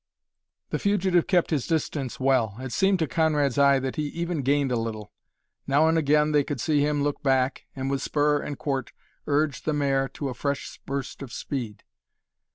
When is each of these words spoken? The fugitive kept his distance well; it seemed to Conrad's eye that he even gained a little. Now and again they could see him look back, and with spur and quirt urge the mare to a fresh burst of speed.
The 0.71 0.79
fugitive 0.79 1.27
kept 1.27 1.51
his 1.51 1.67
distance 1.67 2.19
well; 2.19 2.55
it 2.57 2.71
seemed 2.71 2.97
to 2.97 3.07
Conrad's 3.07 3.59
eye 3.59 3.77
that 3.77 3.97
he 3.97 4.07
even 4.07 4.41
gained 4.41 4.71
a 4.71 4.75
little. 4.75 5.11
Now 5.67 5.87
and 5.87 5.95
again 5.95 6.31
they 6.31 6.43
could 6.43 6.59
see 6.59 6.81
him 6.83 7.03
look 7.03 7.21
back, 7.21 7.65
and 7.75 7.87
with 7.87 8.01
spur 8.01 8.39
and 8.41 8.57
quirt 8.57 8.93
urge 9.27 9.61
the 9.61 9.73
mare 9.73 10.09
to 10.15 10.29
a 10.29 10.33
fresh 10.33 10.79
burst 10.87 11.21
of 11.21 11.31
speed. 11.31 11.83